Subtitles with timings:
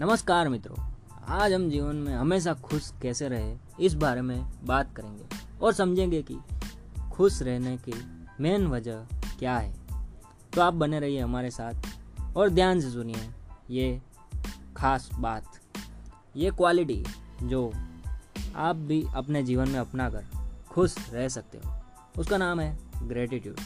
[0.00, 0.76] नमस्कार मित्रों।
[1.28, 5.24] आज हम जीवन में हमेशा खुश कैसे रहे, इस बारे में बात करेंगे
[5.62, 6.36] और समझेंगे कि
[7.12, 7.94] खुश रहने की
[8.40, 9.00] मेन वजह
[9.38, 9.74] क्या है।
[10.54, 13.30] तो आप बने रहिए हमारे साथ और ध्यान से सुनिए
[13.70, 14.00] ये
[14.76, 15.52] खास बात।
[16.36, 17.04] ये क्वालिटी
[17.42, 17.72] जो
[18.56, 20.24] आप भी अपने जीवन में अपना कर
[20.70, 21.74] खुश रह सकते हो,
[22.18, 23.60] उसका नाम है ग्रेटिट्यूड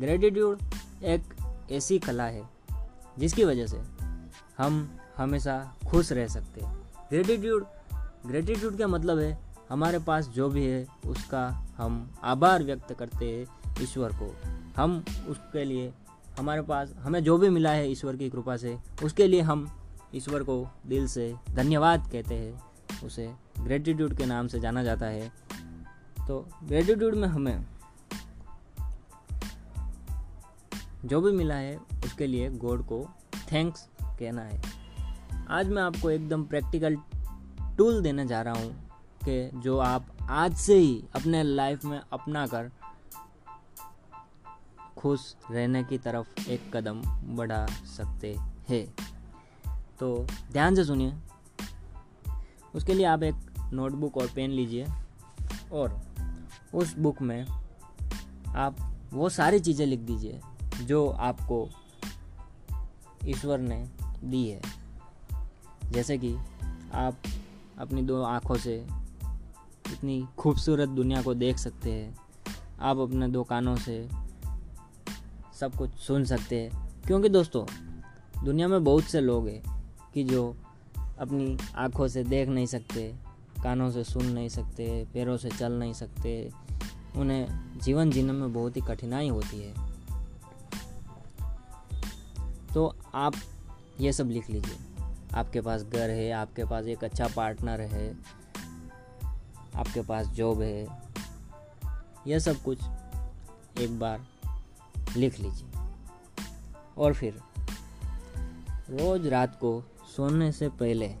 [0.00, 0.62] ग्रेटिट्यूड
[1.02, 1.22] एक
[1.72, 2.48] ऐसी कला है
[3.18, 3.82] जिसकी वजह से
[4.58, 6.78] हम हमेशा खुश रह सकते हैं।
[7.10, 7.66] ग्रेटिट्यूड
[8.26, 9.38] ग्रेटिट्यूड का मतलब है?
[9.70, 14.36] हमारे पास जो भी है, उसका हम आभार व्यक्त करते हैं ईश्वर को।
[14.76, 15.92] हम उसके लिए,
[16.38, 19.70] हमारे पास, हमें जो भी मिला है ईश्वर की कृपा से, उसके लिए हम
[20.14, 22.64] ईश्वर को दिल से धन्यवाद कहते हैं।
[23.06, 25.32] उसे ग्रेटिट्यूड के नाम से जाना जाता है।
[26.28, 27.66] तो ग्रेटिट्यूड में हमें
[31.04, 33.08] जो भी मिला है, उसके लिए गॉड को
[33.52, 34.81] थैंक्स कहना है।
[35.52, 36.96] आज मैं आपको एकदम प्रैक्टिकल
[37.78, 38.90] टूल देने जा रहा हूँ
[39.24, 42.70] कि जो आप आज से ही अपने लाइफ में अपना कर
[44.96, 47.02] खुश रहने की तरफ़ एक कदम
[47.36, 48.36] बढ़ा सकते
[48.68, 48.94] हैं।
[50.00, 51.14] तो ध्यान से सुनिए।
[52.74, 53.34] उसके लिए आप एक
[53.72, 54.86] नोटबुक और पेन लीजिए
[55.72, 56.00] और
[56.74, 57.46] उस बुक में
[58.56, 60.40] आप वो सारी चीज़ें लिख दीजिए
[60.82, 61.68] जो आपको
[63.26, 63.88] ईश्वर ने
[64.24, 64.81] दी है।
[65.92, 66.36] जैसे कि
[66.94, 67.18] आप
[67.78, 68.86] अपनी दो आँखों से
[69.92, 72.16] इतनी खूबसूरत दुनिया को देख सकते हैं।
[72.80, 74.08] आप अपने दो कानों से
[75.60, 77.66] सब कुछ सुन सकते हैं। क्योंकि दोस्तों,
[78.44, 79.84] दुनिया में बहुत से लोग हैं
[80.14, 80.56] कि जो
[81.18, 83.14] अपनी आँखों से देख नहीं सकते,
[83.62, 86.50] कानों से सुन नहीं सकते, पैरों से चल नहीं सकते।
[87.16, 89.92] उन्हें जीवन जीने में बहुत ही कठिनाई होती है।
[92.74, 93.34] तो आप
[94.00, 94.91] ये सब लिख लीजिए।
[95.34, 98.16] आपके पास घर है, आपके पास एक अच्छा पार्टनर है,
[99.74, 100.86] आपके पास जॉब है,
[102.26, 102.78] यह सब कुछ
[103.80, 104.26] एक बार
[105.16, 105.68] लिख लीजिए।
[106.98, 107.40] और फिर
[108.90, 109.82] रोज़ रात को
[110.16, 111.14] सोने से पहले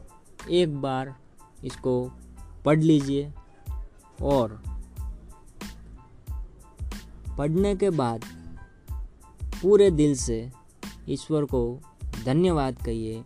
[0.50, 1.14] एक बार
[1.64, 1.94] इसको
[2.64, 3.32] पढ़ लीजिए
[4.22, 4.62] और
[7.38, 8.24] पढ़ने के बाद
[9.62, 10.50] पूरे दिल से
[11.08, 11.80] ईश्वर को
[12.24, 13.22] धन्यवाद कहिए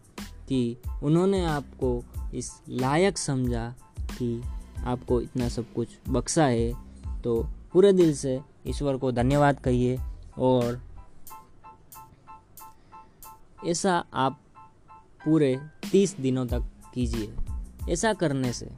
[0.49, 4.43] कि उन्होंने आपको इस लायक समझा कि
[4.79, 6.73] आपको इतना सब कुछ बख्शा है
[7.23, 9.99] तो पूरे दिल से ईश्वर को धन्यवाद कहिए।
[10.39, 10.81] और
[13.67, 14.41] ऐसा आप
[15.25, 15.61] पूरे
[15.93, 16.63] तीस दिनों तक
[16.95, 17.35] कीजिए।
[17.89, 18.71] ऐसा करने से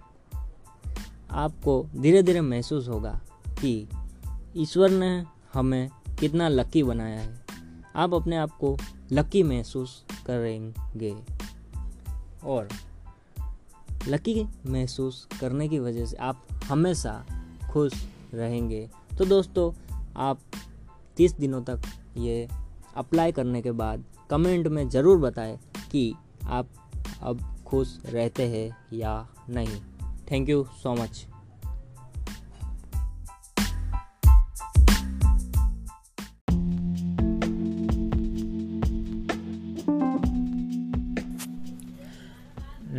[1.31, 3.89] आपको धीरे धीरे महसूस होगा कि
[4.57, 5.25] ईश्वर ने
[5.55, 5.91] हमें
[6.21, 7.45] कितना लकी बनाया है।
[7.97, 8.79] आप अपने आप को
[9.13, 11.17] लकी महसूस करेंगे।
[12.45, 12.69] और
[14.09, 17.25] लकी महसूस करने की वजह से आप हमेशा
[17.73, 17.93] खुश
[18.35, 18.89] रहेंगे।
[19.19, 19.73] तो दोस्तों,
[20.17, 20.39] आप
[21.17, 21.81] तीस दिनों तक
[22.17, 22.49] ये
[22.97, 25.59] अप्लाई करने के बाद कमेंट में ज़रूर बताएँ
[25.93, 26.15] कि
[26.47, 26.69] आप
[27.23, 29.81] अब खुश रहते हैं या नहीं।
[30.33, 31.27] थैंक यू सो मच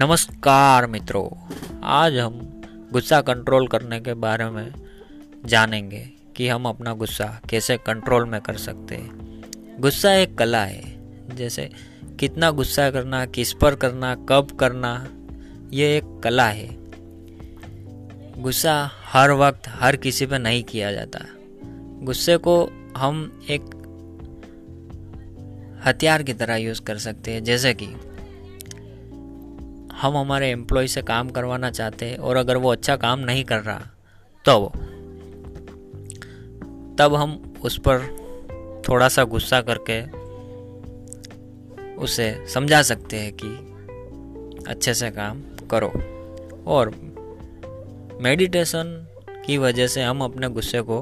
[0.02, 2.62] नमस्कार मित्रों, आज हम
[2.92, 4.74] गुस्सा कंट्रोल करने के बारे में
[5.46, 9.42] जानेंगे कि हम अपना गुस्सा कैसे कंट्रोल में कर सकते हैं।
[9.80, 10.82] गुस्सा एक कला है,
[11.36, 11.70] जैसे
[12.20, 15.08] कितना गुस्सा करना, किस पर करना, कब करना,
[15.74, 16.70] ये एक कला है।
[18.42, 21.20] गुस्सा हर वक्त हर किसी पर नहीं किया जाता।
[22.02, 23.62] गुस्से को हम एक
[25.86, 27.88] हथियार की तरह यूज़ कर सकते हैं, जैसे कि
[30.02, 33.60] हम हमारे एम्प्लॉय से काम करवाना चाहते हैं और अगर वो अच्छा काम नहीं कर
[33.60, 33.80] रहा
[34.46, 34.72] तो
[36.96, 38.00] तब हम उस पर
[38.90, 40.02] थोड़ा सा गुस्सा करके
[41.96, 45.42] उसे समझा सकते हैं कि अच्छे से काम
[45.72, 45.92] करो।
[46.68, 46.90] और
[48.22, 49.08] मेडिटेशन
[49.46, 51.02] की वजह से हम अपने गुस्से को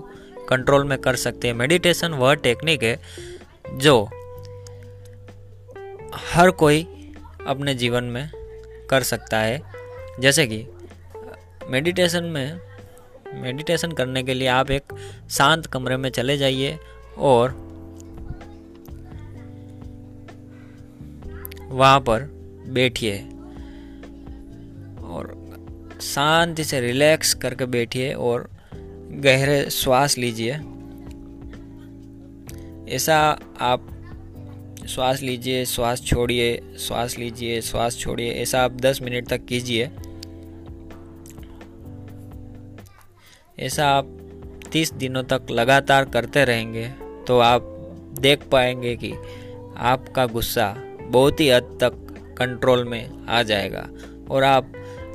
[0.50, 3.00] कंट्रोल में कर सकते हैं। मेडिटेशन वह टेक्निक है
[3.74, 4.04] जो
[6.33, 6.83] हर कोई
[7.48, 8.37] अपने जीवन में
[8.89, 9.62] कर सकता है।
[10.19, 10.66] जैसे कि
[11.69, 12.60] मेडिटेशन में
[13.34, 14.94] मेडिटेशन करने के लिए आप एक
[15.30, 16.78] शांत कमरे में चले जाइए
[17.18, 17.51] और
[21.69, 22.24] वहाँ पर
[22.68, 23.18] बैठिए
[25.04, 25.36] और
[26.01, 28.50] शांति से रिलैक्स करके बैठिए और
[29.19, 30.54] गहरे श्वास लीजिए।
[32.95, 33.97] ऐसा आप
[34.88, 39.89] श्वास लीजिए, श्वास छोड़िए, श्वास लीजिए, श्वास छोड़िए, ऐसा आप 10 मिनट तक कीजिए।
[43.60, 44.07] ऐसा आप
[44.72, 46.88] 30 दिनों तक लगातार करते रहेंगे
[47.28, 47.62] तो आप
[48.19, 49.12] देख पाएँगे कि
[49.78, 51.94] आपका गुस्सा बहुत ही हद तक
[52.38, 53.88] कंट्रोल में आ जाएगा।
[54.30, 54.72] और आप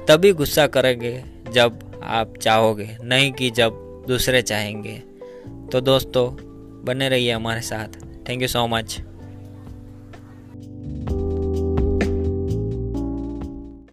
[0.09, 1.23] तभी गुस्सा करेंगे
[1.53, 4.97] जब आप चाहोगे, नहीं कि जब दूसरे चाहेंगे।
[5.73, 6.27] तो दोस्तों,
[6.85, 9.01] बने रहिए हमारे साथ। Thank you so much